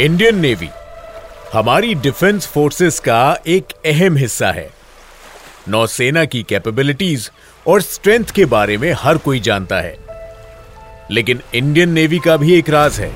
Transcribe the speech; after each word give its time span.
Indian 0.00 0.38
navy 0.38 0.68
हमारी 1.52 1.94
defence 1.94 2.46
forces 2.46 2.98
का 3.00 3.38
एक 3.46 3.66
अहम 3.86 4.16
हिस्सा 4.16 4.50
है। 4.52 4.68
नौसेना 5.68 6.24
की 6.24 6.42
कैपेबिलिटीज 6.42 7.30
और 7.66 7.82
स्ट्रेंथ 7.82 8.24
के 8.24 8.44
बारे 8.44 8.76
में 8.78 8.92
हर 8.92 9.18
कोई 9.18 9.40
जानता 9.40 9.76
है। 9.80 9.96
लेकिन 11.10 11.40
इंडियन 11.54 11.88
नेवी 11.88 12.18
का 12.18 12.36
भी 12.36 12.52
एक 12.54 12.68
राज 12.70 12.98
है, 13.00 13.10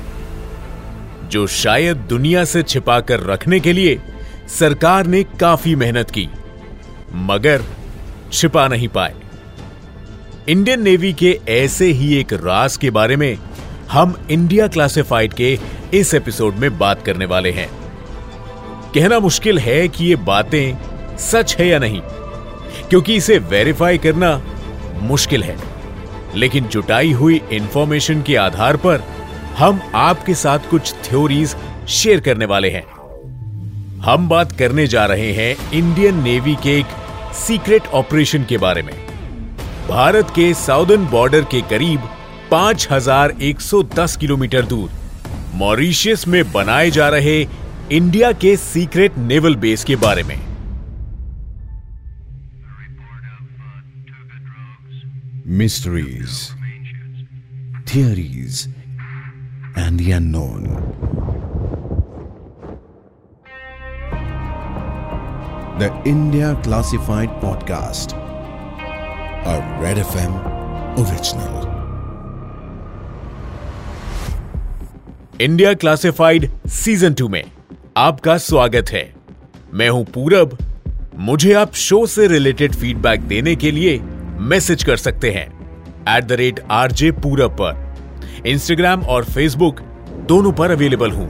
जो 1.29 1.45
शायद 1.47 1.97
दुनिया 1.97 2.45
से 2.45 2.63
छिपाकर 2.63 3.19
रखने 3.19 3.59
के 3.59 3.73
लिए 3.73 3.99
सरकार 4.59 5.05
ने 5.05 5.23
काफ़ी 5.23 5.75
मेहनत 5.75 6.09
की, 6.09 6.27
मगर 7.13 7.63
छिपा 8.33 8.67
नहीं 8.67 8.87
पाए। 8.87 9.13
इंडियन 10.49 10.83
नेवी 10.83 11.13
के 11.13 11.39
ऐसे 11.49 11.91
ही 11.91 12.15
एक 12.19 12.33
राज 12.33 12.77
के 12.77 12.89
बारे 12.89 13.15
में 13.15 13.37
हम 13.91 14.27
इंडिया 14.31 14.67
क्लासिफाइड 14.67 15.33
के 15.33 15.80
इस 15.93 16.13
एपिसोड 16.13 16.55
में 16.55 16.77
बात 16.77 17.01
करने 17.05 17.25
वाले 17.25 17.51
हैं। 17.51 17.69
कहना 18.93 19.19
मुश्किल 19.19 19.59
है 19.59 19.87
कि 19.87 20.05
ये 20.05 20.15
बातें 20.15 21.17
सच 21.17 21.55
है 21.55 21.67
या 21.67 21.79
नहीं, 21.79 22.01
क्योंकि 22.89 23.15
इसे 23.15 23.37
वेरीफाई 23.37 23.97
करना 23.97 24.41
मुश्किल 25.01 25.43
है। 25.43 25.55
लेकिन 26.35 26.67
जुटाई 26.67 27.11
हुई 27.11 27.41
इंफॉर्मेशन 27.51 28.21
के 28.21 28.35
आधार 28.35 28.77
पर 28.77 29.03
हम 29.57 29.81
आपके 29.95 30.33
साथ 30.33 30.59
कुछ 30.69 30.93
थ्योरीज 30.93 31.55
शेयर 31.89 32.19
करने 32.19 32.45
वाले 32.45 32.69
हैं। 32.69 32.85
हम 34.01 34.29
बात 34.29 34.51
करने 34.51 34.87
जा 34.87 35.05
रहे 35.05 35.31
हैं 35.33 35.71
इंडियन 35.71 36.23
नेवी 36.23 36.55
के 36.55 36.79
एक 36.79 36.85
सीक्रेट 37.33 37.87
ऑपरेशन 37.87 38.45
के 38.49 38.57
बारे 38.57 38.81
में। 38.81 38.93
भारत 39.89 40.29
के 40.29 40.53
साउदर्न 40.53 41.05
बॉर्डर 41.05 41.41
के 41.41 41.61
करीब 41.61 42.09
5110 42.53 44.17
किलोमीटर 44.17 44.65
दूर। 44.65 45.00
मॉरिशियस 45.53 46.27
में 46.27 46.51
बनाए 46.51 46.91
जा 46.91 47.09
रहे 47.09 47.47
इंडिया 47.91 48.31
के 48.31 48.57
सीक्रेट 48.57 49.17
नेवल 49.17 49.55
बेस 49.55 49.83
के 49.83 49.95
बारे 49.95 50.23
में। 50.23 50.51
Mysteries 55.47 56.49
theories 57.95 58.73
and 59.77 60.01
yon 60.01 60.63
the 65.79 66.03
India 66.07 66.53
classified 66.53 67.29
podcast 67.29 68.13
और 69.47 69.85
Red 69.85 69.97
F 69.97 70.17
M 70.17 70.33
original 71.01 71.70
India 75.41 75.73
classified 75.73 76.49
season 76.67 77.13
two 77.13 77.27
में 77.29 77.43
आपका 77.97 78.37
स्वागत 78.37 78.89
है। 78.89 79.13
मैं 79.73 79.89
हूँ 79.89 80.03
पूरब। 80.05 80.57
मुझे 81.19 81.53
आप 81.53 81.73
शो 81.73 82.05
से 82.05 82.27
रिलेटेड 82.27 82.75
फीडबैक 82.75 83.21
देने 83.21 83.55
के 83.55 83.71
लिए 83.71 83.97
मैसेज 84.39 84.83
कर 84.83 84.97
सकते 84.97 85.31
हैं। 85.31 85.45
At 86.17 86.23
the 86.23 86.31
rate 86.31 86.59
R 86.71 86.91
J 86.91 87.11
Purab 87.11 87.55
पर। 87.61 87.95
इंस्टाग्राम 88.47 89.01
और 89.01 89.23
फेसबुक 89.23 89.79
दोनों 90.27 90.51
पर 90.51 90.71
अवेलेबल 90.71 91.11
हूँ। 91.11 91.29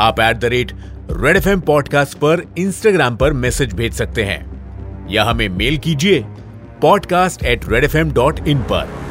आप 0.00 0.20
at 0.20 0.36
the 0.36 0.44
rate 0.44 0.72
Red 1.10 1.36
F 1.36 1.48
M 1.48 1.60
podcast 1.60 2.18
पर 2.18 2.46
इंस्टाग्राम 2.58 3.16
पर 3.16 3.32
मैसेज 3.32 3.74
भेज 3.74 3.92
सकते 3.92 4.24
हैं। 4.24 5.08
या 5.10 5.24
हमें 5.24 5.48
मेल 5.48 5.78
कीजिए 5.78 6.24
podcast 6.82 7.44
at 7.44 7.68
Red 7.68 7.84
F 7.84 7.96
M 7.96 8.12
dot 8.12 8.40
in 8.48 8.58
पर। 8.62 9.07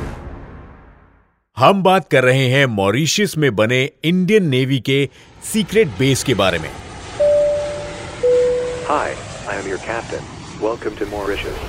हम 1.58 1.82
बात 1.84 2.08
कर 2.10 2.24
रहे 2.24 2.48
हैं 2.50 2.66
मॉरिशियस 2.66 3.38
में 3.38 3.56
बने 3.56 3.80
इंडियन 4.06 4.48
नेवी 4.48 4.80
के 4.90 4.98
सीक्रेट 5.44 5.88
बेस 6.00 6.24
के 6.24 6.34
बारे 6.42 6.60
में 6.60 6.70
Hi, 8.90 9.08
I 9.48 9.56
am 9.56 9.66
your 9.70 9.80
captain. 9.86 10.28
Welcome 10.62 11.00
to 11.00 11.08
Mauritius. 11.14 11.64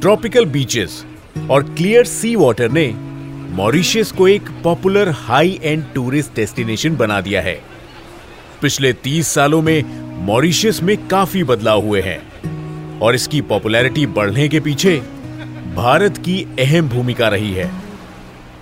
Tropical 0.00 0.46
beaches 0.46 1.04
और 1.50 1.62
क्लियर 1.74 2.04
सी 2.06 2.34
वाटर 2.36 2.70
ने 2.70 2.88
मॉरिशियस 3.56 4.10
को 4.12 4.28
एक 4.28 4.48
popular 4.64 5.08
high 5.18 5.58
end 5.62 5.84
tourist 5.94 6.34
destination 6.36 6.96
बना 6.96 7.20
दिया 7.20 7.40
है 7.42 7.58
पिछले 8.62 8.92
30 9.06 9.26
सालों 9.34 9.60
में 9.62 9.82
मॉरिशियस 10.26 10.82
में 10.82 10.96
काफ़ी 11.08 11.44
बदलाव 11.44 11.86
हुए 11.86 12.00
हैं 12.02 12.20
और 13.00 13.14
इसकी 13.14 13.40
पॉपुलैरिटी 13.50 14.06
बढ़ने 14.18 14.48
के 14.48 14.60
पीछे 14.60 15.00
भारत 15.74 16.18
की 16.18 16.42
अहम 16.60 16.88
भूमिका 16.88 17.28
रही 17.28 17.52
है। 17.52 17.70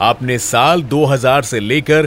आपने 0.00 0.38
साल 0.38 0.82
2000 0.82 1.42
से 1.42 1.60
लेकर 1.60 2.06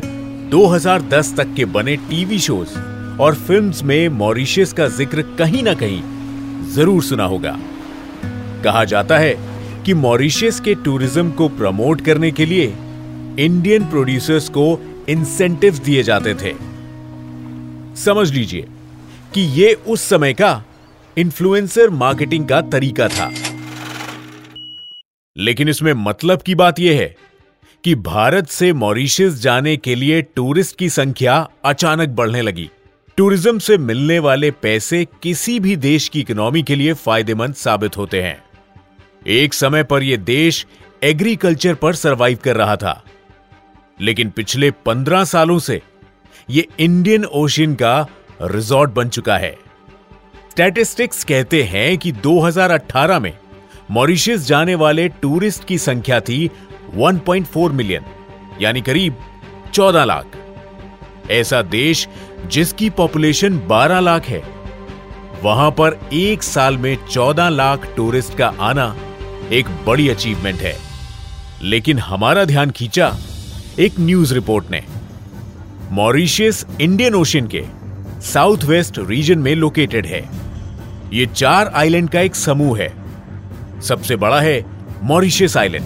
2010 0.51 1.33
तक 1.37 1.53
के 1.55 1.65
बने 1.65 1.95
टीवी 2.09 2.39
शोज़ 2.39 2.77
और 3.21 3.35
फिल्म्स 3.37 3.83
में 3.83 4.09
मॉरिशियस 4.09 4.73
का 4.73 4.87
ज़िक्र 4.87 5.21
कहीं 5.37 5.63
ना 5.63 5.73
कहीं 5.73 6.01
ज़रूर 6.73 7.03
सुना 7.03 7.25
होगा। 7.25 7.55
कहा 8.63 8.83
जाता 8.85 9.17
है 9.17 9.35
कि 9.85 9.93
मॉरिशियस 9.93 10.59
के 10.59 10.75
टूरिज़्म 10.75 11.31
को 11.31 11.49
प्रमोट 11.51 12.01
करने 12.01 12.31
के 12.31 12.45
लिए 12.45 12.65
इंडियन 13.39 13.85
प्रोड्यूसर्स 13.85 14.49
को 14.49 14.67
इंसेंटिव्स 15.09 15.79
दिए 15.79 16.03
जाते 16.03 16.33
थे। 16.35 16.53
समझ 18.03 18.31
लीजिए 18.33 18.67
कि 19.33 19.41
यह 19.61 19.83
उस 19.87 20.09
समय 20.09 20.33
का 20.33 20.61
इन्फ्लुएंसर 21.17 21.89
मार्केटिंग 21.89 22.47
का 22.47 22.61
तरीका 22.61 23.07
था। 23.07 23.31
लेकिन 25.37 25.69
इसमें 25.69 25.93
मतलब 25.93 26.41
की 26.41 26.55
बात 26.55 26.79
यह 26.79 26.99
है 26.99 27.15
कि 27.83 27.95
भारत 27.95 28.47
से 28.47 28.73
मॉरिशस 28.73 29.33
जाने 29.33 29.77
के 29.77 29.95
लिए 29.95 30.21
टूरिस्ट 30.21 30.77
की 30.77 30.89
संख्या 30.89 31.49
अचानक 31.65 32.09
बढ़ने 32.09 32.41
लगी। 32.41 32.69
टूरिज़्म 33.17 33.59
से 33.59 33.77
मिलने 33.77 34.19
वाले 34.19 34.51
पैसे 34.51 35.07
किसी 35.23 35.59
भी 35.59 35.75
देश 35.75 36.09
की 36.09 36.19
इकोनॉमी 36.19 36.63
के 36.63 36.75
लिए 36.75 36.93
फ़ायदेमंद 36.93 37.55
साबित 37.55 37.97
होते 37.97 38.21
हैं। 38.23 38.43
एक 39.27 39.53
समय 39.53 39.83
पर 39.83 40.03
यह 40.03 40.17
देश 40.17 40.65
एग्रीकल्चर 41.03 41.73
पर 41.73 41.95
सरवाइव 41.95 42.39
कर 42.43 42.55
रहा 42.55 42.75
था। 42.75 43.03
लेकिन 44.01 44.29
पिछले 44.29 44.71
पंद्रह 44.71 45.23
सालों 45.23 45.59
से 45.59 45.81
यह 46.49 46.63
इंडियन 46.79 47.25
ओशियन 47.25 47.75
का 47.75 48.07
रिजॉर्ट 48.41 48.91
बन 48.91 49.09
चुका 49.09 49.37
है। 49.37 49.57
स्टैटिस्टिक्स 50.51 51.23
कहते 51.23 51.63
हैं 51.63 51.97
कि 51.97 52.11
2018 52.11 53.19
में 53.19 53.33
मॉरिशस 53.91 54.47
जाने 54.47 54.75
वाले 54.75 55.07
टूरिस्ट 55.07 55.65
की 55.65 55.77
संख्या 55.77 56.19
थी 56.19 56.51
1.4 56.95 57.71
मिलियन, 57.71 58.01
यानी 58.61 58.81
करीब 58.81 59.15
14 59.73 60.03
लाख। 60.03 60.25
ऐसा 61.31 61.61
देश 61.61 62.07
जिसकी 62.47 62.89
पॉपुलेशन 62.89 63.57
12 63.57 63.99
लाख 63.99 64.25
है, 64.25 64.43
वहाँ 65.43 65.71
पर 65.71 66.09
एक 66.13 66.43
साल 66.43 66.77
में 66.77 66.97
14 67.11 67.49
लाख 67.49 67.93
टूरिस्ट 67.95 68.37
का 68.37 68.53
आना 68.59 68.95
एक 69.51 69.65
बड़ी 69.85 70.09
अचीवमेंट 70.09 70.59
है। 70.59 70.77
लेकिन 71.61 71.99
हमारा 71.99 72.45
ध्यान 72.45 72.71
खींचा, 72.71 73.17
एक 73.79 73.93
न्यूज़ 73.99 74.33
रिपोर्ट 74.33 74.65
ने। 74.71 74.83
मॉरिशियस 75.91 76.65
इंडियन 76.81 77.15
ओशन 77.15 77.47
के 77.47 77.65
साउथ 78.21 78.57
वेस्ट 78.57 78.99
रीजन 78.99 79.39
में 79.39 79.55
लोकेटेड 79.55 80.05
है। 80.05 80.29
यह 81.13 81.25
चार 81.25 81.67
आइलैंड 81.67 82.09
का 82.09 82.21
एक 82.21 82.35
समूह 82.35 82.79
है। 82.79 83.04
सबसे 83.85 84.15
बड़ा 84.15 84.39
है 84.41 84.63
मॉरिशियस 85.03 85.57
आइलैंड। 85.57 85.85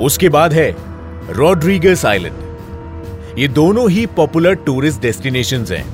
उसके 0.00 0.28
बाद 0.28 0.52
है 0.52 0.74
रॉड्रिगस 1.30 2.04
आइलैंड। 2.06 3.38
ये 3.38 3.48
दोनों 3.50 3.90
ही 3.90 4.06
पॉपुलर 4.16 4.54
टूरिस्ट 4.66 5.00
डेस्टिनेशन 5.00 5.64
हैं। 5.70 5.84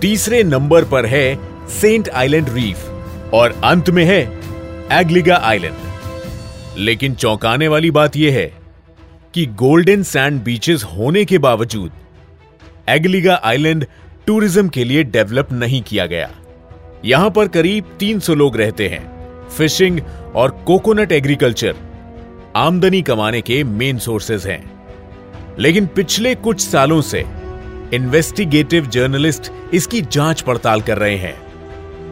तीसरे 0.00 0.42
नंबर 0.44 0.84
पर 0.84 1.06
है 1.06 1.38
सेंट 1.70 2.08
आइलैंड 2.08 2.48
रीफ 2.48 3.32
और 3.34 3.60
अंत 3.64 3.90
में 3.90 4.04
है 4.04 4.20
एग्लिगा 4.92 5.36
आइलैंड। 5.36 6.78
लेकिन 6.78 7.14
चौंकाने 7.14 7.68
वाली 7.68 7.90
बात 7.90 8.16
यह 8.16 8.34
है 8.34 8.52
कि 9.34 9.46
गोल्डन 9.56 10.02
सैंड 10.02 10.42
बीचेस 10.42 10.84
होने 10.96 11.24
के 11.24 11.38
बावजूद 11.38 11.92
एग्लिगा 12.88 13.40
आइलैंड 13.44 13.86
टूरिज़्म 14.26 14.68
के 14.68 14.84
लिए 14.84 15.02
डेवलप 15.04 15.52
नहीं 15.52 15.82
किया 15.82 16.06
गया। 16.06 16.30
यहाँ 17.04 17.30
पर 17.30 17.48
करीब 17.48 17.96
300 18.00 18.34
लोग 18.34 18.56
रहते 18.56 18.88
हैं। 18.88 19.15
फिशिंग 19.50 20.00
और 20.34 20.50
कोकोनट 20.66 21.12
एग्रीकल्चर 21.12 21.74
आमदनी 22.56 23.02
कमाने 23.02 23.40
के 23.40 23.64
मेन 23.64 23.98
सोर्सेज 23.98 24.46
हैं। 24.46 24.80
लेकिन 25.58 25.86
पिछले 25.86 26.34
कुछ 26.34 26.60
सालों 26.60 27.00
से 27.00 27.24
इन्वेस्टिगेटिव 27.94 28.86
जर्नलिस्ट 28.86 29.52
इसकी 29.74 30.00
जाँच 30.02 30.40
पड़ताल 30.40 30.80
कर 30.80 30.98
रहे 30.98 31.16
हैं। 31.16 31.34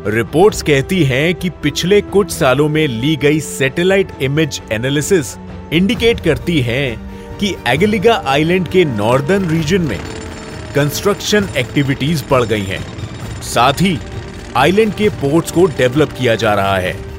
रिपोर्ट्स 0.06 0.62
कहती 0.62 1.04
हैं 1.04 1.34
कि 1.34 1.50
पिछले 1.50 2.00
कुछ 2.00 2.30
सालों 2.30 2.68
में 2.68 2.86
ली 2.88 3.16
गई 3.16 3.40
सैटेलाइट 3.40 4.08
इमेज 4.22 4.62
एनालिसिस 4.72 5.36
इंडिकेट 5.72 6.20
करती 6.20 6.60
हैं 6.60 7.14
कि 7.38 7.54
एगलिगा 7.68 8.22
आइलैंड 8.26 8.68
के 8.68 8.84
नॉर्दर्न 8.84 9.50
रीजन 9.50 9.80
में 9.80 9.98
कंस्ट्रक्शन 10.74 11.48
एक्टिविटीज़ 11.56 12.24
बढ़ 12.30 12.42
गई 12.42 12.64
हैं। 12.64 12.84
साथ 13.42 13.72
ही 13.72 13.98
आइलैंड 14.56 14.94
के 14.94 15.08
पोर्ट्स 15.08 15.50
को 15.50 15.66
डेवलप 15.66 16.12
किया 16.12 16.34
जा 16.34 16.54
रहा 16.54 16.76
है। 16.76 17.13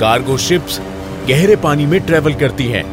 कार्गो 0.00 0.36
शिप्स 0.38 0.78
गहरे 1.28 1.54
पानी 1.56 1.86
में 1.86 2.00
ट्रेवल 2.00 2.34
करती 2.34 2.66
हैं। 2.66 2.84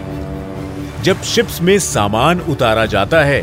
जब 1.03 1.21
शिप्स 1.23 1.59
में 1.61 1.77
सामान 1.79 2.39
उतारा 2.41 2.85
जाता 2.85 3.23
है 3.23 3.41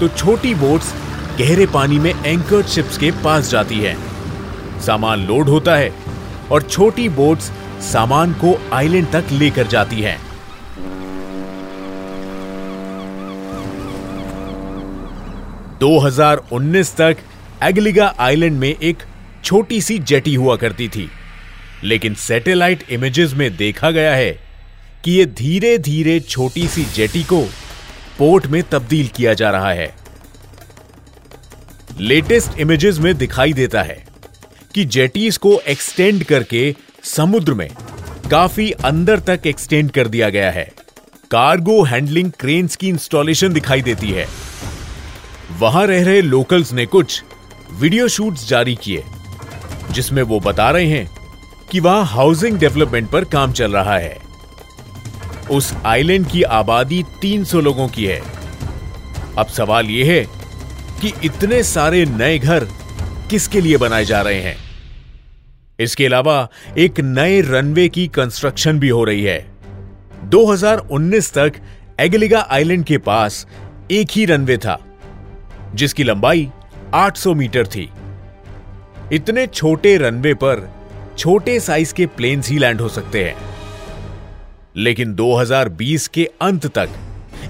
तो 0.00 0.08
छोटी 0.08 0.54
बोट्स 0.54 0.92
गहरे 1.38 1.66
पानी 1.66 1.98
में 1.98 2.12
एंकर्ड 2.24 2.66
शिप्स 2.66 2.98
के 2.98 3.10
पास 3.24 3.50
जाती 3.50 3.78
हैं। 3.80 3.96
सामान 4.80 5.26
लोड 5.26 5.48
होता 5.48 5.74
है 5.76 5.92
और 6.52 6.62
छोटी 6.62 7.08
बोट्स 7.08 7.50
सामान 7.82 8.32
को 8.34 8.54
आइलैंड 8.72 9.10
तक 9.12 9.32
लेकर 9.32 9.66
जाती 9.66 10.00
हैं। 10.00 10.16
2019 15.80 16.94
तक 16.96 17.16
एगलिगा 17.62 18.14
आइलैंड 18.20 18.58
में 18.58 18.68
एक 18.68 19.02
छोटी 19.44 19.80
सी 19.80 19.98
जेटी 19.98 20.34
हुआ 20.34 20.56
करती 20.56 20.88
थी। 20.88 21.08
लेकिन 21.84 22.14
सैटेलाइट 22.14 22.84
इमेजेस 22.90 23.32
में 23.32 23.56
देखा 23.56 23.90
गया 23.90 24.14
है 24.14 24.30
कि 25.04 25.12
यह 25.12 25.26
धीरे 25.38 25.76
धीरे 25.78 26.18
छोटी 26.20 26.66
सी 26.68 26.84
जेटी 26.84 27.22
को 27.22 27.40
पोर्ट 28.18 28.46
में 28.46 28.62
तब्दील 28.62 29.08
किया 29.08 29.34
जा 29.34 29.50
रहा 29.50 29.72
है। 29.72 29.94
लेटेस्ट 32.00 32.58
इमेजेस 32.58 32.98
में 32.98 33.14
दिखाई 33.18 33.52
देता 33.52 33.82
है 33.82 34.04
कि 34.74 34.84
जेटीज 34.84 35.36
को 35.36 35.58
एक्सटेंड 35.60 36.24
करके 36.24 36.74
समुद्र 37.04 37.54
में 37.54 37.68
काफ़ी 38.30 38.70
अंदर 38.70 39.20
तक 39.20 39.46
एक्सटेंड 39.46 39.90
कर 39.90 40.08
दिया 40.08 40.28
गया 40.28 40.50
है। 40.50 40.64
कार्गो 41.30 41.82
हैंडलिंग 41.82 42.30
क्रेन्स 42.30 42.76
की 42.76 42.88
इंस्टॉलेशन 42.88 43.52
दिखाई 43.52 43.82
देती 43.82 44.10
है। 44.10 44.26
वहाँ 45.58 45.86
रह 45.86 46.04
रहे 46.04 46.20
लोकल्स 46.22 46.72
ने 46.72 46.86
कुछ 46.86 47.22
वीडियो 47.72 48.08
शूट्स 48.08 48.48
जारी 48.48 48.74
किए, 48.74 49.02
जिसमें 49.90 50.22
वो 50.22 50.40
बता 50.40 50.70
रहे 50.70 50.86
हैं 50.86 51.21
कि 51.72 51.80
वहाँ 51.80 52.04
हाउसिंग 52.04 52.58
डेवलपमेंट 52.58 53.10
पर 53.10 53.24
काम 53.24 53.52
चल 53.52 53.72
रहा 53.72 53.98
है। 53.98 54.18
उस 55.50 55.74
आइलैंड 55.84 56.26
की 56.26 56.42
आबादी 56.42 57.04
300 57.22 57.60
लोगों 57.60 57.88
की 57.88 58.04
है। 58.04 58.22
अब 59.38 59.46
सवाल 59.46 59.86
यह 59.86 60.12
है 60.12 60.24
कि 61.00 61.12
इतने 61.24 61.62
सारे 61.62 62.06
नए 62.06 62.38
घर 62.38 62.64
किसके 63.30 63.60
लिए 63.60 63.76
बनाए 63.76 64.04
जा 64.04 64.20
रहे 64.22 64.40
हैं? 64.40 64.56
इसके 65.80 66.06
अलावा 66.06 66.48
एक 66.78 67.00
नए 67.00 67.40
रनवे 67.40 67.88
की 67.88 68.08
कंस्ट्रक्शन 68.08 68.78
भी 68.78 68.88
हो 68.88 69.04
रही 69.04 69.22
है। 69.22 69.50
2019 70.24 71.32
तक 71.32 71.52
एगलिगा 72.00 72.46
आइलैंड 72.50 72.84
के 72.84 72.98
पास 72.98 73.46
एक 73.90 74.08
ही 74.10 74.24
रनवे 74.24 74.56
था, 74.56 74.80
जिसकी 75.74 76.04
लंबाई 76.04 76.48
800 76.94 77.34
मीटर 77.34 77.66
थी। 77.66 77.90
इतने 79.12 79.46
छोटे 79.46 79.96
रनवे 79.96 80.34
पर 80.34 80.81
छोटे 81.22 81.60
साइज़ 81.60 81.94
के 81.94 82.06
प्लेन्स 82.06 82.50
ही 82.50 82.58
लैंड 82.58 82.80
हो 82.80 82.88
सकते 82.88 83.24
हैं। 83.24 83.36
लेकिन 84.76 85.14
2020 85.14 86.08
के 86.08 86.30
अंत 86.40 86.66
तक, 86.66 86.88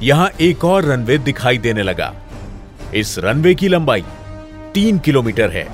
यहाँ 0.02 0.30
एक 0.40 0.64
और 0.64 0.84
रनवे 0.84 1.18
दिखाई 1.18 1.58
देने 1.58 1.82
लगा। 1.82 2.14
इस 2.94 3.18
रनवे 3.18 3.54
की 3.54 3.68
लंबाई 3.68 4.04
तीन 4.74 4.98
किलोमीटर 4.98 5.50
है। 5.50 5.68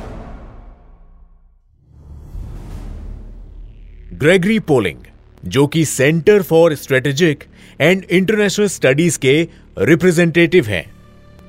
ग्रेगरी 4.12 4.58
पोलिंग, 4.58 4.98
जो 5.44 5.66
कि 5.66 5.84
Center 5.84 6.42
for 6.42 6.74
Strategic 6.74 7.44
and 7.80 8.04
International 8.04 8.66
Studies 8.66 9.18
के 9.18 9.48
रिप्रेजेंटेटिव 9.78 10.66
हैं, 10.66 10.92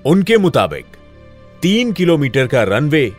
उनके 0.05 0.37
मुताबिक, 0.37 0.85
तीन 1.61 1.91
किलोमीटर 1.91 2.47
का 2.47 2.63
रनवे 2.63 3.13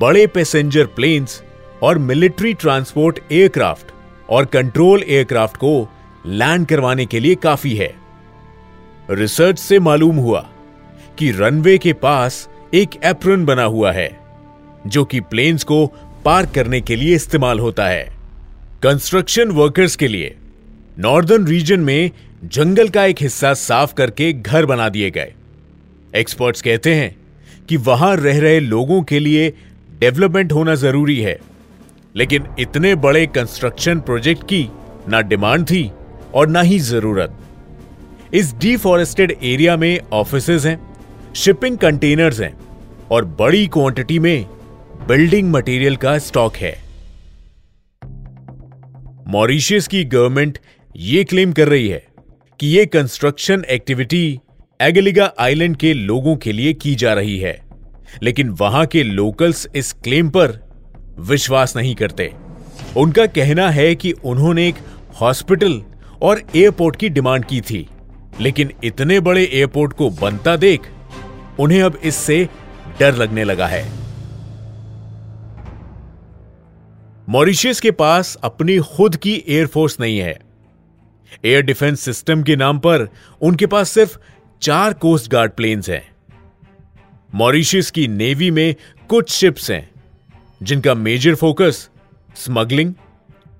बड़े 0.00 0.26
पैसेंजर 0.26 0.86
प्लेन्स 0.86 1.42
और 1.82 1.98
मिलिट्री 1.98 2.52
ट्रांसपोर्ट 2.54 3.18
एयरक्राफ्ट 3.32 3.92
और 4.28 4.44
कंट्रोल 4.44 5.02
एयरक्राफ्ट 5.02 5.56
को 5.56 5.88
लैंड 6.26 6.66
करवाने 6.66 7.06
के 7.06 7.20
लिए 7.20 7.34
काफ़ी 7.34 7.74
है। 7.74 7.92
रिसर्च 9.10 9.58
से 9.58 9.78
मालूम 9.78 10.16
हुआ 10.16 10.40
कि 11.18 11.30
रनवे 11.30 11.76
के 11.78 11.92
पास 11.92 12.48
एक 12.74 12.90
एप्रन 13.04 13.44
बना 13.44 13.64
हुआ 13.64 13.92
है, 13.92 14.10
जो 14.86 15.04
कि 15.04 15.20
प्लेन्स 15.20 15.64
को 15.64 15.86
पार्क 16.24 16.50
करने 16.54 16.80
के 16.80 16.96
लिए 16.96 17.14
इस्तेमाल 17.14 17.60
होता 17.60 17.88
है। 17.88 18.04
कंस्ट्रक्शन 18.82 19.50
वर्कर्स 19.50 19.96
के 19.96 20.08
लिए 20.08 20.34
नॉर्दर्न 20.98 21.46
रीजन 21.46 21.80
में 21.80 22.10
जंगल 22.44 22.88
का 22.88 23.04
एक 23.04 23.22
हिस्सा 23.22 23.52
साफ़ 23.54 23.94
करके 23.94 24.32
घर 24.32 24.66
बना 24.66 24.88
दिए 24.88 25.10
गए। 25.10 25.32
एक्सपर्ट्स 26.16 26.62
कहते 26.62 26.94
हैं 26.94 27.14
कि 27.68 27.76
वहाँ 27.76 28.14
रह 28.16 28.40
रहे 28.40 28.60
लोगों 28.60 29.02
के 29.02 29.18
लिए 29.18 29.52
डेवलपमेंट 30.00 30.52
होना 30.52 30.74
ज़रूरी 30.74 31.20
है। 31.20 31.38
लेकिन 32.16 32.46
इतने 32.58 32.94
बड़े 32.94 33.26
कंस्ट्रक्शन 33.26 34.00
प्रोजेक्ट 34.00 34.42
की 34.42 34.68
ना 35.08 35.20
डिमांड 35.20 35.64
थी 35.66 35.90
और 36.34 36.48
ना 36.48 36.60
ही 36.60 36.78
ज़रूरत। 36.78 37.36
इस 38.34 38.54
डिफॉरेस्टेड 38.54 39.36
एरिया 39.42 39.76
में 39.76 40.00
ऑफिसेज 40.12 40.66
हैं 40.66 40.78
शिपिंग 41.36 41.78
कंटेनर्स 41.78 42.40
हैं 42.40 42.52
और 43.10 43.24
बड़ी 43.24 43.66
क्वांटिटी 43.66 44.18
में 44.18 44.46
बिल्डिंग 45.08 45.50
मटेरियल 45.50 45.96
का 45.96 46.18
स्टॉक 46.18 46.56
है। 46.56 46.74
मॉरिशियस 49.28 49.88
की 49.88 50.04
गवर्नमेंट 50.04 50.58
ये 50.96 51.24
क्लेम 51.24 51.52
कर 51.52 51.68
रही 51.68 51.88
है 51.88 52.02
कि 52.60 52.66
यह 52.66 52.84
कंस्ट्रक्शन 52.84 53.64
एक्टिविटी 53.70 54.40
एगलिगा 54.80 55.32
आइलैंड 55.38 55.76
के 55.76 55.92
लोगों 55.94 56.36
के 56.36 56.52
लिए 56.52 56.72
की 56.72 56.94
जा 56.94 57.12
रही 57.12 57.38
है। 57.38 57.60
लेकिन 58.22 58.48
वहाँ 58.50 58.86
के 58.86 59.02
लोकल्स 59.02 59.68
इस 59.76 59.92
क्लेम 59.92 60.30
पर 60.30 60.58
विश्वास 61.20 61.76
नहीं 61.76 61.94
करते। 61.94 62.34
उनका 62.96 63.26
कहना 63.26 63.70
है 63.70 63.94
कि 63.94 64.12
उन्होंने 64.12 64.68
एक 64.68 64.74
हॉस्पिटल 65.20 65.82
और 66.22 66.42
एयरपोर्ट 66.56 66.96
की 66.96 67.08
डिमांड 67.08 67.44
की 67.44 67.60
थी। 67.60 67.88
लेकिन 68.40 68.72
इतने 68.84 69.20
बड़े 69.20 69.44
एयरपोर्ट 69.44 69.92
को 69.92 70.10
बनता 70.10 70.56
देख, 70.56 70.80
उन्हें 71.60 71.82
अब 71.82 72.00
इससे 72.04 72.48
डर 73.00 73.16
लगने 73.16 73.44
लगा 73.44 73.66
है। 73.66 73.92
मॉरिशियस 77.28 77.80
के 77.80 77.90
पास 77.90 78.36
अपनी 78.42 78.78
खुद 78.78 79.16
की 79.16 79.44
एयरफोर्स 79.48 80.00
नहीं 80.00 80.18
है। 80.18 80.40
एयर 81.44 81.62
डिफेंस 81.62 82.00
सिस्टम 82.00 82.42
के 82.42 82.56
नाम 82.56 82.78
पर 82.78 83.08
उनके 83.42 83.66
पास 83.66 83.90
सिर्फ़ 83.90 84.18
चार 84.62 84.92
कोस्ट 84.92 85.30
गार्ड 85.30 85.52
प्लेन्स 85.52 85.90
हैं। 85.90 86.08
मॉरिशियस 87.34 87.90
की 87.90 88.08
नेवी 88.08 88.50
में 88.50 88.74
कुछ 89.08 89.30
शिप्स 89.30 89.70
हैं। 89.70 89.90
जिनका 90.62 90.94
मेजर 90.94 91.34
फोकस 91.34 91.88
स्मगलिंग 92.36 92.94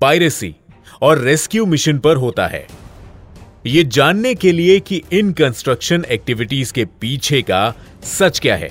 पायरेसी 0.01 0.57
और 1.03 1.19
रेस्क्यू 1.19 1.67
मिशन 1.67 1.99
पर 1.99 2.17
होता 2.17 2.47
है। 2.47 2.67
यह 3.67 3.83
जानने 3.83 4.35
के 4.35 4.53
लिए 4.53 4.81
कि 4.81 5.03
इन 5.13 5.33
कंस्ट्रक्शन 5.33 6.05
एक्टिविटीज़ 6.11 6.73
के 6.73 6.85
पीछे 6.85 7.43
का 7.43 7.75
सच 8.03 8.39
क्या 8.39 8.57
है। 8.57 8.71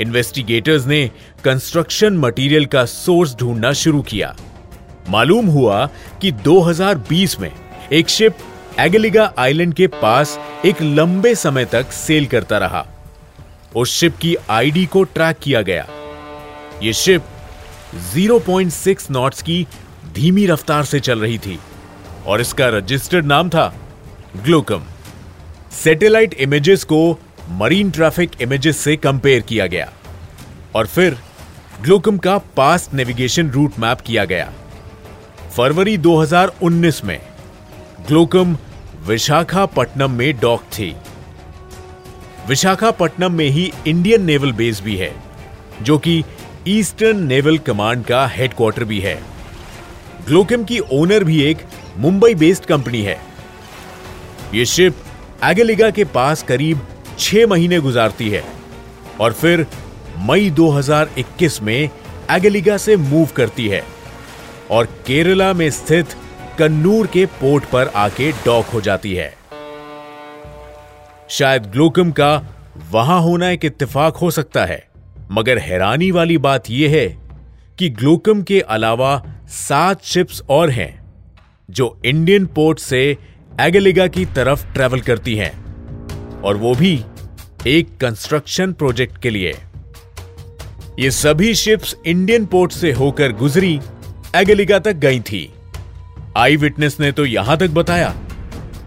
इन्वेस्टिगेटर्स 0.00 0.86
ने 0.86 1.10
कंस्ट्रक्शन 1.44 2.18
मटेरियल 2.18 2.66
का 2.66 2.84
सोर्स 2.84 3.34
ढूंढना 3.34 3.72
शुरू 3.72 4.02
किया। 4.02 4.36
मालूम 5.08 5.46
हुआ 5.46 5.90
कि 6.20 6.32
2020 6.32 7.40
में 7.40 7.52
एक 7.92 8.08
शिप 8.08 8.36
एगलिगा 8.80 9.34
आइलैंड 9.38 9.74
के 9.74 9.86
पास 9.86 10.38
एक 10.64 10.82
लंबे 10.82 11.34
समय 11.34 11.64
तक 11.64 11.92
सेल 11.92 12.26
करता 12.26 12.58
रहा। 12.58 12.86
उस 13.76 13.96
शिप 13.96 14.16
की 14.16 14.36
आईडी 14.50 14.86
को 14.86 15.02
ट्रैक 15.02 15.36
किया 15.42 15.62
गया। 15.62 15.88
यह 16.82 16.92
शिप 16.92 17.24
0.6 18.14 19.10
नॉट्स 19.10 19.42
की 19.42 19.66
धीमी 20.14 20.46
रफ्तार 20.46 20.84
से 20.84 21.00
चल 21.00 21.20
रही 21.20 21.38
थी 21.38 21.58
और 22.26 22.40
इसका 22.40 22.68
रजिस्टर्ड 22.68 23.26
नाम 23.26 23.48
था 23.48 23.74
ग्लोकम 24.44 24.82
सैटेलाइट 25.72 26.34
इमेजेस 26.34 26.84
को 26.84 26.98
मरीन 27.50 27.90
ट्रैफ़िक 27.90 28.30
इमेजेस 28.40 28.78
से 28.78 28.96
कंपेयर 28.96 29.40
किया 29.40 29.66
गया 29.66 29.92
और 30.74 30.86
फिर 30.86 31.16
ग्लोकम 31.82 32.18
का 32.18 32.38
पास्ट 32.38 32.94
नेविगेशन 32.94 33.50
रूट 33.50 33.78
मैप 33.78 34.00
किया 34.00 34.24
गया। 34.24 34.52
फरवरी 35.56 35.98
2019 35.98 37.04
में 37.04 37.20
ग्लोकम 38.08 38.56
विशाखापट्टनम 39.06 40.10
में 40.10 40.38
डॉक 40.40 40.62
थी। 40.72 40.94
विशाखापट्टनम 42.48 43.32
में 43.32 43.48
ही 43.48 43.72
इंडियन 43.86 44.24
नेवल 44.24 44.52
बेस 44.52 44.80
भी 44.80 44.96
है, 44.96 45.12
जो 45.82 45.98
कि 45.98 46.24
ईस्टर्न 46.68 47.22
नेवल 47.26 47.58
कमांड 47.58 48.04
का 48.04 48.26
हेडक्वार्टर 48.26 48.84
भी 48.84 48.98
है। 49.00 49.14
ग्लोकम 50.26 50.64
की 50.64 50.78
ओनर 50.92 51.24
भी 51.24 51.40
एक 51.42 51.58
मुंबई 51.96 52.34
बेस्ड 52.34 52.64
कंपनी 52.64 53.02
है। 53.02 53.18
यह 54.54 54.64
शिप 54.64 54.96
एगलिगा 55.44 55.90
के 55.90 56.04
पास 56.04 56.42
करीब 56.42 56.80
छह 57.18 57.46
महीने 57.46 57.78
गुजारती 57.80 58.28
है 58.28 58.42
और 59.20 59.32
फिर 59.32 59.66
मई 60.18 60.50
2021 60.50 61.60
में 61.62 61.90
एगलिगा 62.30 62.76
से 62.76 62.96
मूव 62.96 63.28
करती 63.36 63.68
है 63.68 63.82
और 64.70 64.86
केरला 65.06 65.52
में 65.52 65.70
स्थित 65.70 66.16
कन्नूर 66.58 67.06
के 67.06 67.26
पोर्ट 67.26 67.64
पर 67.64 67.92
आके 67.96 68.32
डॉक 68.44 68.66
हो 68.66 68.80
जाती 68.80 69.14
है। 69.14 69.34
शायद 71.28 71.66
ग्लोकम 71.66 72.10
का 72.10 72.34
वहाँ 72.90 73.20
होना 73.20 73.50
एक 73.50 73.64
इत्तेफाक 73.64 74.16
हो 74.16 74.30
सकता 74.30 74.64
है। 74.64 74.84
मगर 75.32 75.58
हैरानी 75.58 76.10
वाली 76.10 76.38
बात 76.38 76.70
यह 76.70 76.90
है 76.90 77.06
कि 77.78 77.88
ग्लूकम 77.90 78.42
के 78.42 78.60
अलावा 78.60 79.16
सात 79.48 80.04
शिप्स 80.04 80.42
और 80.50 80.70
हैं, 80.70 80.92
जो 81.68 81.98
इंडियन 82.04 82.46
पोर्ट 82.46 82.78
से 82.78 83.00
एगेलिगा 83.60 84.06
की 84.06 84.24
तरफ़ 84.26 84.64
ट्रेवल 84.74 85.00
करती 85.00 85.34
हैं, 85.34 85.52
और 86.42 86.56
वो 86.56 86.74
भी 86.74 86.94
एक 87.66 87.96
कंस्ट्रक्शन 88.00 88.72
प्रोजेक्ट 88.72 89.20
के 89.22 89.30
लिए। 89.30 89.54
ये 90.98 91.10
सभी 91.10 91.54
शिप्स 91.54 91.96
इंडियन 92.06 92.46
पोर्ट 92.46 92.72
से 92.72 92.92
होकर 92.92 93.32
गुजरी, 93.32 93.78
एगेलिगा 94.36 94.78
तक 94.78 94.96
गई 94.96 95.20
थी। 95.22 95.48
आई 96.36 96.56
विटनेस 96.56 96.98
ने 97.00 97.12
तो 97.12 97.24
यहाँ 97.26 97.56
तक 97.58 97.70
बताया 97.70 98.14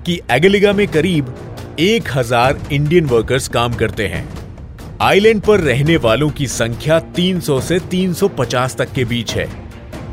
कि 0.05 0.19
एगेलिगा 0.31 0.73
में 0.73 0.87
करीब 0.87 1.35
एक 1.79 2.09
हज़ार 2.11 2.59
इंडियन 2.71 3.05
वर्कर्स 3.05 3.47
काम 3.47 3.73
करते 3.73 4.07
हैं। 4.07 4.27
आइलैंड 5.01 5.41
पर 5.41 5.59
रहने 5.59 5.95
वालों 5.97 6.29
की 6.29 6.45
संख्या 6.47 6.99
300 7.15 7.59
से 7.61 7.77
350 7.81 8.75
तक 8.77 8.91
के 8.93 9.05
बीच 9.05 9.33
है 9.33 9.47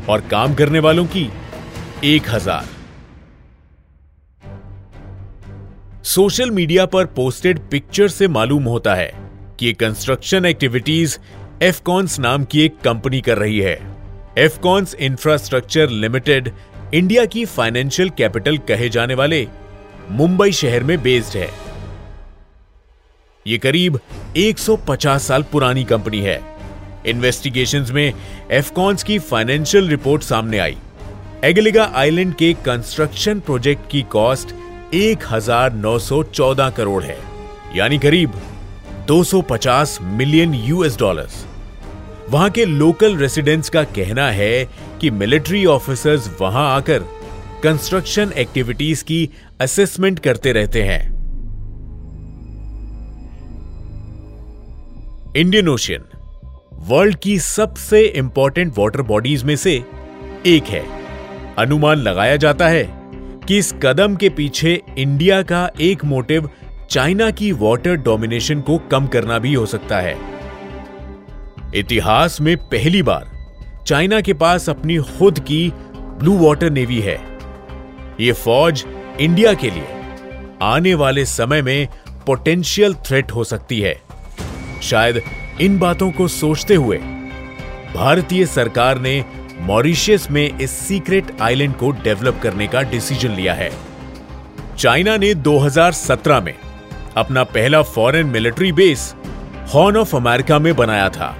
और 0.09 0.21
काम 0.21 0.53
करने 0.53 0.79
वालों 0.79 1.05
की 1.05 1.23
एक 2.03 2.29
हज़ार। 2.29 2.67
सोशल 6.05 6.51
मीडिया 6.51 6.85
पर 6.85 7.05
पोस्टेड 7.05 7.59
पिक्चर 7.71 8.07
से 8.07 8.27
मालूम 8.27 8.63
होता 8.63 8.95
है 8.95 9.11
कि 9.59 9.73
कंस्ट्रक्शन 9.73 10.45
एक्टिविटीज़ 10.45 11.17
एफकॉन्स 11.63 12.19
नाम 12.19 12.45
की 12.45 12.61
एक 12.61 12.79
कंपनी 12.83 13.21
कर 13.21 13.37
रही 13.37 13.59
है। 13.59 13.77
एफकॉन्स 14.37 14.95
इंफ्रास्ट्रक्चर 14.95 15.89
लिमिटेड 15.89 16.51
इंडिया 16.93 17.25
की 17.25 17.45
फाइनेंशियल 17.45 18.09
कैपिटल 18.09 18.57
कहे 18.67 18.89
जाने 18.89 19.15
वाले 19.15 19.47
मुंबई 20.11 20.51
शहर 20.53 20.83
में 20.83 21.01
बेस्ड 21.03 21.37
है। 21.37 21.66
यह 23.47 23.57
करीब 23.57 23.99
150 24.37 25.27
साल 25.27 25.43
पुरानी 25.43 25.83
कंपनी 25.83 26.19
है। 26.19 26.39
इन्वेस्टिगेशंस 27.05 27.91
में 27.91 28.13
एफकॉन्स 28.51 29.03
की 29.03 29.19
फाइनेंशियल 29.19 29.87
रिपोर्ट 29.89 30.23
सामने 30.23 30.59
आई। 30.59 30.77
एगलिगा 31.43 31.91
आइलैंड 31.95 32.33
के 32.35 32.53
कंस्ट्रक्शन 32.65 33.39
प्रोजेक्ट 33.39 33.89
की 33.91 34.01
कॉस्ट 34.11 34.53
1914 34.93 36.69
करोड़ 36.69 37.03
है, 37.03 37.17
यानी 37.75 37.97
करीब 37.97 38.33
250 39.07 39.97
मिलियन 40.01 40.53
यूएस 40.53 40.97
डॉलर्स 40.97 41.45
वहाँ 42.29 42.49
के 42.49 42.65
लोकल 42.65 43.15
रेसिडेंट्स 43.17 43.69
का 43.69 43.83
कहना 43.83 44.29
है 44.31 44.65
कि 45.01 45.09
मिलिट्री 45.11 45.65
ऑफिसर्स 45.65 46.29
वहाँ 46.41 46.75
आकर 46.75 46.99
कंस्ट्रक्शन 47.63 48.31
एक्टिविटीज़ 48.37 49.03
की 49.03 49.29
असेसमेंट 49.61 50.19
करते 50.19 50.51
रहते 50.51 50.83
हैं। 50.83 51.16
इंडियन 55.37 55.67
ओशियन 55.67 56.03
वर्ल्ड 56.73 57.15
की 57.15 57.39
सबसे 57.39 58.01
इंपॉर्टेंट 58.01 58.77
वाटर 58.77 59.01
बॉडीज 59.01 59.43
में 59.43 59.55
से 59.55 59.73
एक 60.45 60.63
है। 60.63 60.83
अनुमान 61.57 61.97
लगाया 61.97 62.35
जाता 62.35 62.67
है 62.67 62.83
कि 63.47 63.57
इस 63.57 63.71
कदम 63.83 64.15
के 64.15 64.29
पीछे 64.29 64.81
इंडिया 64.97 65.41
का 65.41 65.69
एक 65.81 66.05
मोटिव 66.05 66.49
चाइना 66.89 67.31
की 67.31 67.51
वाटर 67.51 67.95
डोमिनेशन 67.95 68.61
को 68.61 68.77
कम 68.77 69.07
करना 69.07 69.39
भी 69.39 69.53
हो 69.53 69.65
सकता 69.65 69.99
है। 69.99 70.17
इतिहास 71.75 72.41
में 72.41 72.57
पहली 72.57 73.03
बार 73.03 73.31
चाइना 73.87 74.21
के 74.21 74.33
पास 74.33 74.69
अपनी 74.69 74.97
खुद 74.97 75.39
की 75.39 75.73
ब्लू 75.95 76.37
वाटर 76.37 76.69
नेवी 76.69 76.99
है। 76.99 77.19
यह 78.19 78.33
फौज 78.33 78.85
इंडिया 79.19 79.53
के 79.53 79.69
लिए 79.69 79.87
आने 80.61 80.95
वाले 80.95 81.25
समय 81.25 81.61
में 81.61 81.87
पोटेंशियल 82.25 82.93
थ्रेट 82.93 83.31
हो 83.31 83.43
सकती 83.43 83.79
है। 83.79 84.06
शायद 84.81 85.21
इन 85.61 85.77
बातों 85.79 86.11
को 86.11 86.27
सोचते 86.27 86.75
हुए, 86.75 86.97
भारतीय 87.95 88.45
सरकार 88.45 88.99
ने 88.99 89.23
मॉरिशियस 89.59 90.29
में 90.31 90.59
इस 90.59 90.71
सीक्रेट 90.71 91.31
आइलैंड 91.41 91.75
को 91.75 91.91
डेवलप 91.91 92.39
करने 92.43 92.67
का 92.67 92.81
डिसीज़न 92.81 93.31
लिया 93.31 93.53
है। 93.53 93.71
चाइना 94.77 95.17
ने 95.17 95.33
2017 95.33 96.41
में 96.41 96.53
अपना 97.17 97.43
पहला 97.43 97.81
foreign 97.81 98.27
military 98.27 98.71
base 98.71 99.13
horn 99.73 99.97
of 99.97 100.15
America 100.15 100.59
में 100.59 100.75
बनाया 100.75 101.09
था। 101.09 101.35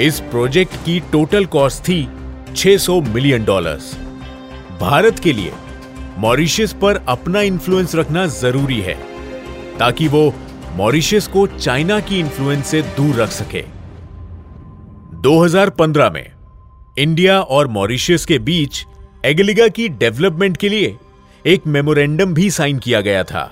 इस 0.00 0.20
प्रोजेक्ट 0.20 0.74
की 0.74 1.00
टोटल 1.12 1.46
कॉस्ट 1.46 1.82
थी 1.82 2.08
600 2.56 3.00
मिलियन 3.00 3.44
डॉलर्स। 3.44 3.94
भारत 4.80 5.18
के 5.18 5.32
लिए 5.32 5.52
मॉरिशियस 6.18 6.72
पर 6.72 7.04
अपना 7.08 7.40
इन्फ्लुएंस 7.40 7.94
रखना 7.94 8.26
ज़रूरी 8.26 8.80
है, 8.80 8.94
ताकि 9.78 10.08
वो 10.08 10.34
मॉरिशियस 10.76 11.26
को 11.26 11.46
चाइना 11.46 12.00
की 12.00 12.20
इन्फ्लुएंस 12.20 12.66
से 12.66 12.82
दूर 12.82 13.14
रख 13.14 13.28
सके। 13.28 13.64
2015 15.14 16.10
में, 16.10 16.32
इंडिया 16.98 17.40
और 17.40 17.68
मॉरिशियस 17.68 18.24
के 18.24 18.38
बीच 18.38 18.86
एगलिगा 19.24 19.68
की 19.68 19.88
डेवलपमेंट 19.88 20.56
के 20.56 20.68
लिए 20.68 20.96
एक 21.46 21.66
मेमोरेंडम 21.66 22.34
भी 22.34 22.50
साइन 22.50 22.78
किया 22.78 23.00
गया 23.00 23.24
था। 23.24 23.42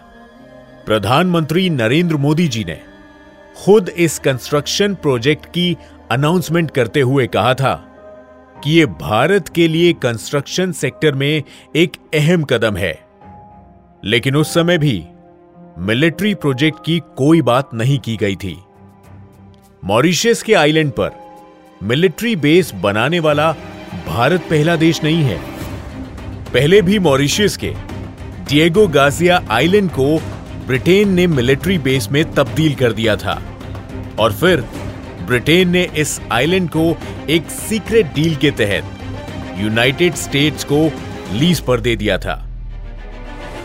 प्रधानमंत्री 0.86 1.70
नरेंद्र 1.70 2.16
मोदी 2.16 2.48
जी 2.48 2.64
ने 2.64 2.80
खुद 3.64 3.88
इस 3.88 4.18
कंस्ट्रक्शन 4.18 4.94
प्रोजेक्ट 4.94 5.46
की 5.46 5.76
अनाउंसमेंट 6.10 6.70
करते 6.70 7.00
हुए 7.00 7.26
कहा 7.26 7.54
था 7.54 7.74
कि 8.64 8.80
यह 8.80 8.86
भारत 8.86 9.48
के 9.48 9.68
लिए 9.68 9.92
कंस्ट्रक्शन 9.92 10.72
सेक्टर 10.72 11.14
में 11.14 11.42
एक 11.76 11.92
अहम 12.14 12.42
कदम 12.42 12.76
है। 12.76 13.00
लेकिन 14.04 14.36
उस 14.36 14.54
समय 14.54 14.78
भी 14.78 15.04
मिलिट्री 15.78 16.34
प्रोजेक्ट 16.34 16.78
की 16.84 16.98
कोई 17.16 17.40
बात 17.42 17.70
नहीं 17.74 17.98
की 17.98 18.16
गई 18.16 18.36
थी। 18.36 18.56
मॉरिशियस 19.84 20.42
के 20.42 20.54
आइलैंड 20.54 20.92
पर 20.92 21.10
मिलिट्री 21.82 22.34
बेस 22.36 22.72
बनाने 22.74 23.20
वाला 23.20 23.50
भारत 24.06 24.40
पहला 24.40 24.76
देश 24.76 25.02
नहीं 25.04 25.22
है। 25.22 25.38
पहले 26.52 26.82
भी 26.82 26.98
मॉरिशियस 26.98 27.56
के 27.56 27.74
डिएगो 28.50 28.86
गाजिया 28.88 29.42
आइलैंड 29.50 29.90
को 29.90 30.06
ब्रिटेन 30.66 31.08
ने 31.08 31.26
मिलिट्री 31.26 31.78
बेस 31.78 32.08
में 32.10 32.24
तब्दील 32.34 32.74
कर 32.74 32.92
दिया 32.92 33.16
था 33.16 33.42
और 34.18 34.32
फिर 34.32 34.60
ब्रिटेन 35.26 35.68
ने 35.68 35.82
इस 35.96 36.20
आइलैंड 36.32 36.70
को 36.70 36.96
एक 37.30 37.50
सीक्रेट 37.50 38.14
डील 38.14 38.36
के 38.36 38.50
तहत 38.50 39.58
यूनाइटेड 39.58 40.14
स्टेट्स 40.14 40.64
को 40.64 40.90
लीज 41.32 41.60
पर 41.60 41.80
दे 41.80 41.96
दिया 41.96 42.18
था। 42.18 42.42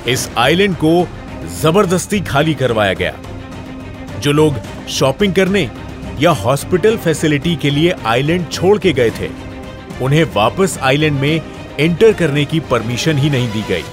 इस 0.07 0.29
आइलैंड 0.37 0.75
को 0.75 1.07
ज़बरदस्ती 1.45 2.19
खाली 2.19 2.53
करवाया 2.53 2.93
गया। 2.93 3.13
जो 4.19 4.31
लोग 4.31 4.55
शॉपिंग 4.87 5.33
करने 5.33 5.69
या 6.19 6.31
हॉस्पिटल 6.31 6.97
फैसिलिटी 6.97 7.55
के 7.55 7.69
लिए 7.69 7.91
आइलैंड 7.91 8.49
छोड़ 8.49 8.77
के 8.77 8.93
गए 8.93 9.09
थे, 9.09 9.29
उन्हें 10.01 10.23
वापस 10.23 10.77
आइलैंड 10.81 11.19
में 11.19 11.41
एंटर 11.79 12.13
करने 12.13 12.45
की 12.45 12.59
परमिशन 12.59 13.17
ही 13.17 13.29
नहीं 13.29 13.51
दी 13.51 13.61
गई। 13.61 13.83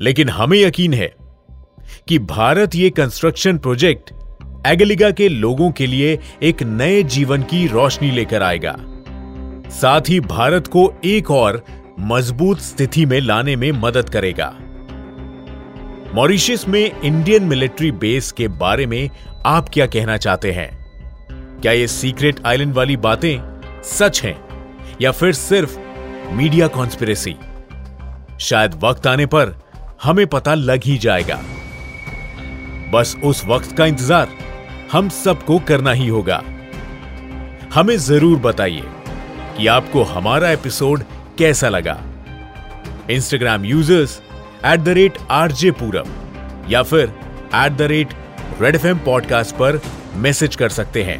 लेकिन 0.00 0.28
हमें 0.28 0.58
यकीन 0.58 0.94
है 0.94 1.14
कि 2.08 2.18
भारत 2.18 2.74
ये 2.74 2.90
कंस्ट्रक्शन 2.90 3.58
प्रोजेक्ट 3.58 4.10
एगलिगा 4.66 5.10
के 5.10 5.28
लोगों 5.28 5.70
के 5.70 5.86
लिए 5.86 6.18
एक 6.42 6.62
नए 6.62 7.02
जीवन 7.02 7.42
की 7.42 7.66
रोशनी 7.66 8.10
लेकर 8.10 8.42
आएगा। 8.42 8.76
साथ 9.70 10.00
ही 10.08 10.20
भारत 10.20 10.66
को 10.66 10.94
एक 11.04 11.30
और 11.30 11.64
मज़बूत 12.00 12.60
स्थिति 12.60 13.06
में 13.06 13.20
लाने 13.20 13.56
में 13.56 13.72
मदद 13.72 14.08
करेगा। 14.08 14.54
मॉरिशस 16.16 16.64
में 16.68 17.00
इंडियन 17.00 17.42
मिलिट्री 17.42 17.90
बेस 17.92 18.32
के 18.32 18.48
बारे 18.48 18.86
में 18.86 19.10
आप 19.46 19.68
क्या 19.68 19.86
कहना 19.86 20.16
चाहते 20.16 20.52
हैं? 20.52 20.68
क्या 21.60 21.72
ये 21.72 21.86
सीक्रेट 21.86 22.40
आइलैंड 22.46 22.74
वाली 22.74 22.96
बातें 22.96 23.60
सच 23.84 24.22
हैं? 24.22 24.36
या 25.00 25.12
फिर 25.12 25.32
सिर्फ़ 25.32 25.78
मीडिया 26.32 26.68
कॉन्स्पिरेसी? 26.68 27.36
शायद 28.40 28.74
वक्त 28.84 29.06
आने 29.06 29.26
पर 29.26 29.54
हमें 30.02 30.26
पता 30.26 30.54
लग 30.54 30.84
ही 30.84 30.98
जाएगा। 30.98 31.40
बस 32.92 33.16
उस 33.24 33.44
वक्त 33.44 33.76
का 33.76 33.86
इंतज़ार 33.86 34.28
हम 34.92 35.08
सबको 35.08 35.58
करना 35.58 35.92
ही 35.92 36.08
होगा। 36.08 36.42
हमें 37.74 37.96
ज़रूर 37.98 38.38
बताइए 38.38 38.84
कि 39.56 39.66
आपको 39.66 40.02
हमारा 40.02 40.50
एपिसोड 40.50 41.04
कैसा 41.38 41.68
लगा। 41.68 42.02
Instagram 43.10 43.64
users 43.64 44.22
at 44.64 44.80
the 44.80 44.88
rate 44.88 45.18
RJ 45.30 45.70
Puram 45.70 46.08
या 46.70 46.82
फिर 46.82 47.12
at 47.54 47.72
the 47.72 47.82
rate 47.82 48.14
Red 48.60 48.76
F 48.76 48.86
podcast 49.04 49.54
पर 49.54 49.80
मैसेज 50.14 50.56
कर 50.56 50.68
सकते 50.68 51.02
हैं, 51.04 51.18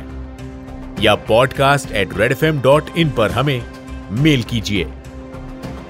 या 1.00 1.14
podcast 1.14 1.93
at 1.93 2.16
Red 2.16 2.33
F 2.33 2.45
M 2.45 2.61
dot 2.61 2.90
in 2.97 3.11
पर 3.11 3.31
हमें 3.31 3.62
मेल 4.11 4.43
कीजिए। 4.43 4.85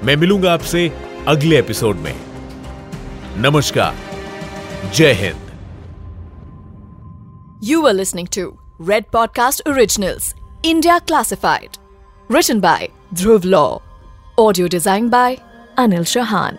मैं 0.05 0.17
मिलूँगा 0.17 0.53
आपसे 0.53 0.89
अगले 1.29 1.59
एपिसोड 1.59 1.97
में। 1.97 2.15
नमस्कार। 3.37 3.95
जय 4.95 5.13
Hind. 5.13 5.47
You 7.65 7.87
are 7.87 7.95
listening 7.95 8.29
to 8.29 8.59
Red 8.89 9.05
podcast 9.13 9.69
originals 9.69 10.35
India 10.65 10.99
classified 10.99 11.77
written 12.33 12.61
by 12.61 12.89
Dhruv 13.15 13.43
Law 13.45 13.67
audio 14.39 14.69
design 14.69 15.09
by 15.09 15.39
Anil 15.79 16.05
Chauhan 16.05 16.59